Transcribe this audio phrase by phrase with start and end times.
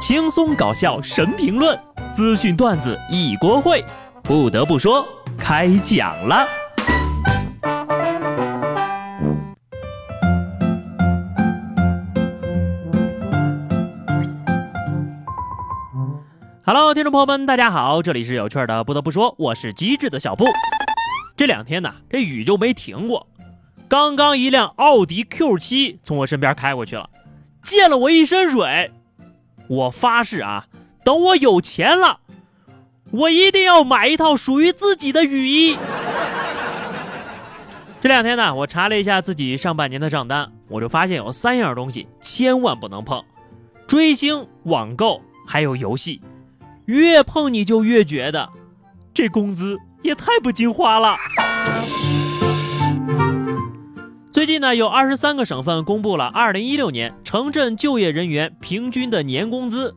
[0.00, 1.78] 轻松搞笑神评论，
[2.14, 3.84] 资讯段子一锅烩。
[4.22, 6.48] 不得不说，开讲了。
[16.64, 18.82] Hello，听众朋友们，大家好，这里是有趣的。
[18.82, 20.46] 不得不说，我是机智的小布。
[21.36, 23.26] 这两天呢，这雨就没停过。
[23.86, 27.10] 刚刚一辆奥迪 Q7 从我身边开过去了，
[27.62, 28.90] 溅了我一身水。
[29.70, 30.66] 我发誓啊，
[31.04, 32.18] 等我有钱了，
[33.12, 35.78] 我一定要买一套属于自己的雨衣。
[38.00, 43.24] 这两天呢，我查了一下自己上半年的账单，我就发现有三样东西千万不能碰：
[43.86, 46.20] 追星、网购还有游戏。
[46.86, 48.50] 越碰你就越觉得，
[49.14, 51.14] 这工资也太不经花了。
[54.32, 59.96] 最近呢，有二十三个省份公布了二零一六年城镇就业人员平均的年工资。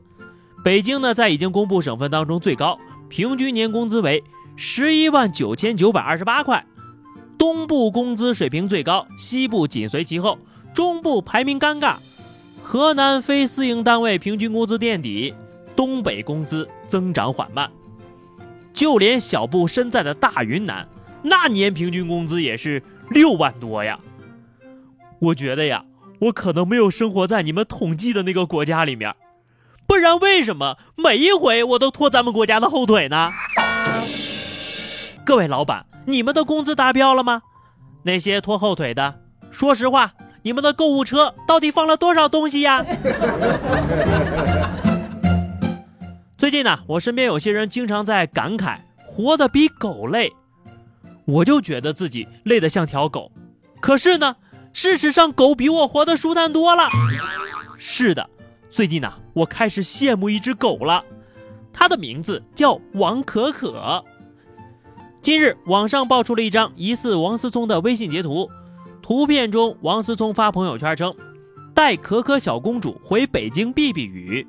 [0.63, 4.23] 北京呢，在已经公布省份当中最高，平均年工资为
[4.55, 6.65] 十一万九千九百二十八块。
[7.37, 10.39] 东部工资水平最高，西部紧随其后，
[10.73, 11.97] 中部排名尴尬。
[12.63, 15.35] 河南非私营单位平均工资垫底，
[15.75, 17.69] 东北工资增长缓慢。
[18.73, 20.87] 就连小布身在的大云南，
[21.21, 22.81] 那年平均工资也是
[23.11, 23.99] 六万多呀。
[25.23, 25.85] 我觉得呀，
[26.19, 29.15] 我可能没有生活在你们统计的那个国家里面，
[29.87, 33.31] 不然为什么每一回我都拖咱们国家的后腿呢？
[35.25, 37.41] 各位老板，你们的工资达标了吗？
[38.03, 42.83] 那些拖后腿的，说实话，你们的购物车到底放了多少东西呀？
[46.37, 50.33] 最近呢，我身边有些人经常在感慨活得比狗累，
[51.23, 53.31] 我就觉得自己累得像条狗，
[53.79, 54.35] 可是呢。
[54.73, 56.89] 事实上，狗比我活得舒坦多了。
[57.77, 58.27] 是的，
[58.71, 61.05] 最近呢，我开始羡慕一只狗了，
[61.71, 64.03] 它的名字叫王可可。
[65.21, 68.49] 近日，网上爆出了一张疑似王思聪的微信截图，
[69.01, 71.15] 图片中王思聪发朋友圈称，
[71.75, 74.45] 带可可小公主回北京避避雨。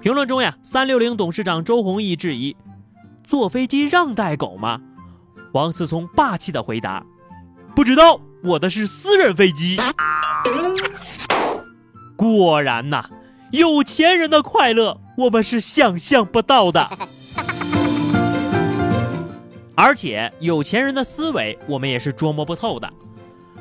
[0.00, 2.56] 评论中呀，三六零董事长周鸿祎质疑：
[3.22, 4.80] 坐飞机让带狗吗？
[5.52, 7.06] 王思聪霸气的回答：
[7.76, 8.20] 不知道。
[8.44, 9.76] 我的是私人飞机。
[12.16, 13.04] 果然呐，
[13.52, 16.90] 有钱人的快乐我们是想象不到的。
[19.74, 22.92] 而且有钱人的思维我们也是捉摸不透的。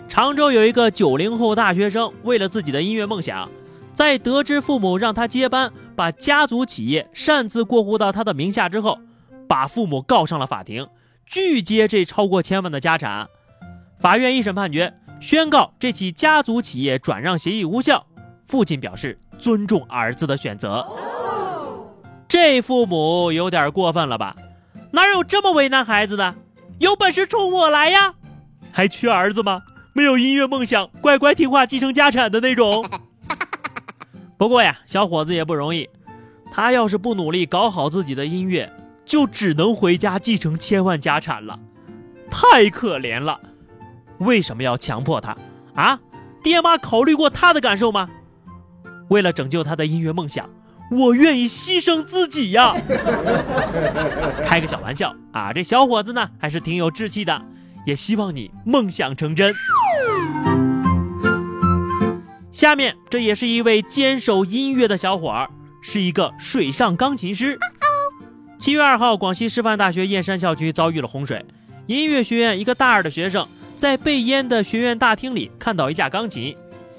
[0.10, 3.50] 常州有一个九零后大学生，为了自己的音乐梦想，
[3.94, 9.00] 在得知父母让他接班，把家族企业擅自过户到他的名下之后，
[9.48, 10.88] 把父母告上了法庭，
[11.26, 13.30] 拒接这超过千万的家产。
[14.02, 18.08] 法院一审判决，宣告这起家族企业转让协议无效。
[18.48, 20.84] 父亲表示尊重儿子的选择。
[22.28, 24.36] 这父母有点过分了吧？
[24.90, 26.34] 哪有这么为难孩子的？
[26.80, 28.16] 有本事冲我来呀！
[28.72, 29.62] 还缺儿子吗？
[29.94, 32.84] 没有音乐梦想，乖乖听话继承家产的那种。
[34.36, 35.88] 不过呀，小伙子也不容易。
[36.52, 38.74] 他要是不努力搞好自己的音乐，
[39.06, 41.60] 就只能回家继承千万家产了，
[42.32, 43.40] 太可怜了。
[44.22, 45.36] 为什么要强迫他
[45.76, 46.00] 啊？
[46.42, 48.10] 爹妈考虑过他的感受吗？
[49.10, 50.50] 为了拯救他的音乐梦想，
[50.90, 52.76] 我愿意牺牲自己呀！
[54.44, 55.52] 开个小玩笑啊！
[55.54, 57.42] 这小伙子呢，还是挺有志气的，
[57.86, 59.54] 也希望你梦想成真。
[62.52, 65.50] 下面这也是一位坚守音乐的小伙儿，
[65.82, 67.58] 是一个水上钢琴师。
[68.60, 71.46] 七月二号，广西师范大学燕山校区遭遇了洪水，
[71.88, 73.48] 音乐学院一个大二的学生。
[73.82, 76.56] 在被淹的学院大厅里看到一架钢琴，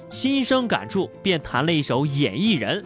[0.09, 2.81] 心生感触，便弹了一首《演艺人》，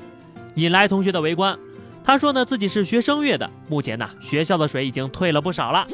[0.53, 1.58] 引来同学的围观。
[2.03, 5.88] 他说呢，自己是学声乐的，目前呢，学校的水已经退了不少了，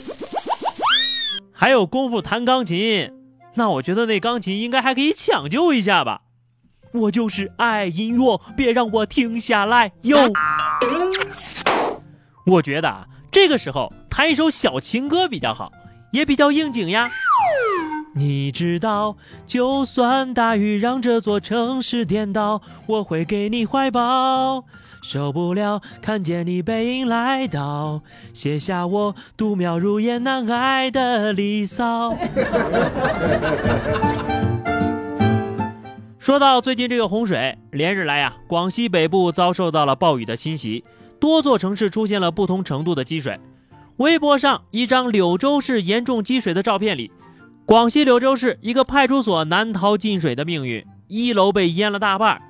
[1.54, 3.10] 还有功夫弹钢琴，
[3.54, 6.24] 那我觉得那钢琴应该还可以抢救一下吧。
[6.92, 10.30] 我就是爱音乐，别让我停下来哟。
[12.48, 15.72] 我觉得啊，这个时候弹一首小情歌比较好，
[16.12, 17.10] 也比较应景呀。
[18.16, 19.18] 你知道，
[19.48, 24.66] 就算大雨让这座城市颠倒，我会给你怀抱。
[25.02, 28.02] 受不了看见你背影来到，
[28.34, 32.16] 写下我度秒如烟难挨的离骚。
[36.20, 40.86] 说到最近这个洪水，连日来呀，广西北部遭受到了暴雨的侵袭，
[41.20, 43.40] 多座城市出现了不同程度的积水。
[43.98, 47.12] 微博上一张柳州市严重积水的照片里。
[47.66, 52.42] 广西柳州市一个派出所难逃进水的命运，一楼被淹了大半，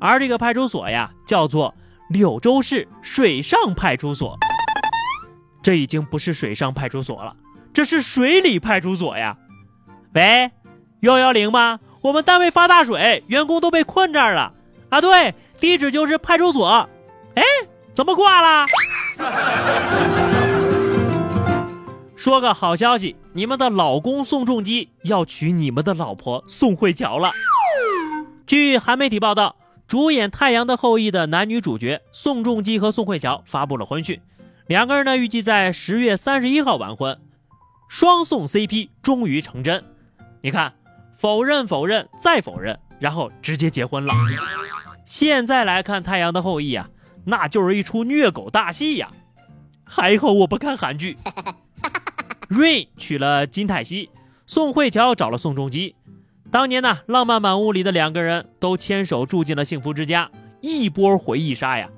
[0.00, 1.72] 而这个派出所呀，叫做
[2.10, 4.36] 柳州市水上派出所。
[5.62, 7.36] 这已经不是水上派出所了，
[7.72, 9.36] 这是水里派出所呀！
[10.14, 10.50] 喂，
[11.00, 11.78] 幺幺零吗？
[12.02, 14.52] 我们单位发大水，员工都被困这儿了。
[14.90, 16.88] 啊，对，地址就是派出所。
[17.34, 17.42] 哎，
[17.94, 18.66] 怎么挂了？
[22.26, 27.30] 说个好消息，你们的老公宋仲基要娶你们的老婆宋慧乔了。
[28.48, 29.54] 据韩媒体报道，
[29.86, 34.20] 主演《太阳的后裔》的男女主角宋仲基和宋慧乔发布了婚讯。
[34.66, 37.16] 两个人呢，预计在十月三十一号完婚，
[37.88, 39.84] 双宋 CP 终于成真。
[40.40, 40.74] 你看，
[41.16, 44.12] 否认、否认、再否认，然后直接结婚了。
[45.04, 46.90] 现在来看《太阳的后裔》啊，
[47.26, 49.12] 那就是一出虐狗大戏呀。
[49.84, 51.16] 还好我不看韩剧。
[52.48, 54.08] Rain 娶了金泰熙，
[54.46, 55.96] 宋慧乔找了宋仲基。
[56.50, 61.88] 当年呢，浪漫满屋里的两个人都牵手住进了幸福之家，一波回忆杀呀，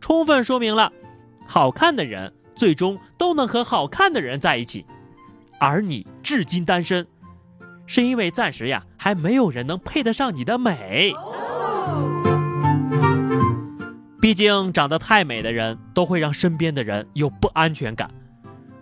[0.00, 0.92] 充分说明了。
[1.44, 4.86] 好看的人最终都能和好看的人在一起，
[5.58, 7.04] 而你至今单身，
[7.84, 11.12] 是因为暂时呀还没有人能配得上你的美。
[14.20, 18.08] 毕竟长得太美的人都会让身边的人有不安全感。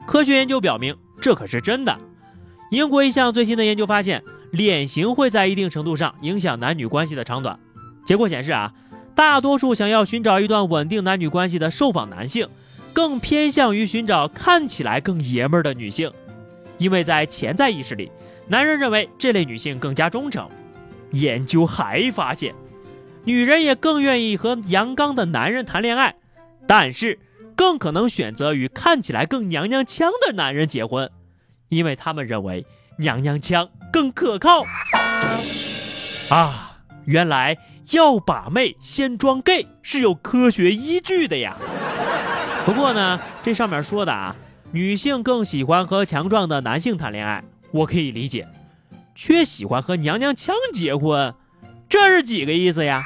[0.06, 0.94] 科学研究表明，
[1.24, 1.96] 这可是真的。
[2.70, 7.58] 英国一项最新的研究发现，脸型会在一定程度上影响男女关系的长短。
[8.04, 8.74] 结果显示啊。
[9.14, 12.48] 大多数想要寻找一段稳定男女关系的受访男性，
[12.92, 16.12] 更偏向于寻找看起来更爷们儿的女性，
[16.78, 18.10] 因为在潜在意识里，
[18.48, 20.46] 男人认为这类女性更加忠诚。
[21.12, 22.54] 研究还发现，
[23.22, 26.16] 女人也更愿意和阳刚的男人谈恋爱，
[26.66, 27.18] 但是
[27.64, 31.10] 更可能选择与看起来更娘娘腔的男人结婚，
[31.70, 32.66] 因为他们认为
[32.98, 34.64] 娘娘腔更可靠。
[36.28, 36.76] 啊，
[37.06, 37.56] 原来。
[37.90, 41.58] 要把妹先装 gay 是有科学依据的呀。
[42.64, 44.34] 不过呢，这上面说的啊，
[44.72, 48.48] 女性更喜欢和强壮的男性谈恋爱，我可以理解，
[49.14, 51.34] 却喜欢和娘娘腔结婚，
[51.86, 53.02] 这是几个意思呀？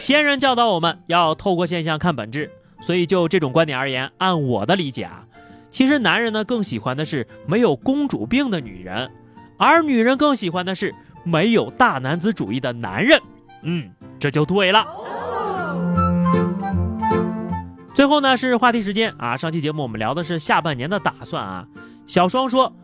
[0.00, 2.50] 先人教导我们要透过现象看本质，
[2.82, 5.24] 所以就这种观点而言，按我的理解啊，
[5.70, 9.10] 其实男人呢更喜欢的是没有公主病的女人，
[9.56, 10.94] 而女人更喜欢的是。
[11.24, 13.22] 没有大男子主义的男人，
[13.62, 13.88] 嗯，
[14.18, 14.84] 这就对了。
[17.94, 21.64] 最后呢是话题时间啊，上期节目我们聊的是下半年的打算啊。
[22.08, 22.74] 小双说，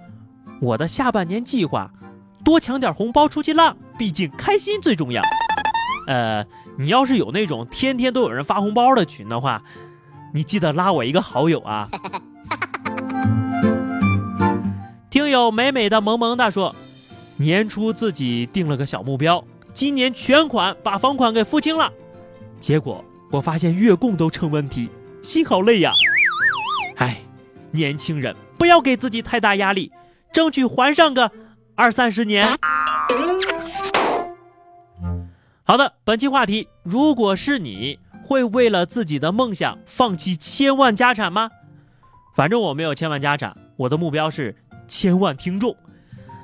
[0.61, 1.91] 我的下半年计划，
[2.45, 5.21] 多抢点红包出去浪，毕竟开心最重要。
[6.07, 6.47] 呃，
[6.79, 9.65] 你要是有那种天天都有人发红包的群的话，
[10.33, 11.89] 你记得拉我一个好友啊。
[15.11, 16.75] 听友美美的萌萌哒说。
[17.41, 21.93] 年初自己定了个小目标，今年全款把房款给付清了，
[22.59, 24.91] 结果我发现月供都成问题，
[25.23, 25.93] 心好累呀！
[26.97, 27.21] 哎，
[27.71, 29.93] 年轻人不要给自己太大压力，
[30.33, 31.31] 争取还上个
[31.77, 32.59] 二三十年。
[35.63, 41.51] 好的，本期话题，如果是你会为了自己的梦想放弃千万家产吗？
[42.37, 44.55] 反正我没有千万家产，我的目标是
[44.87, 45.75] 千万听众。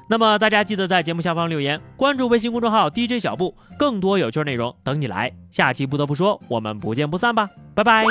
[0.09, 5.31] 那么大家记得在节目下方留言，关注微信公众号 DJ 小布，更多有趣内容等你来。
[5.51, 8.07] 下期不得不说，我们不见不散吧，拜拜。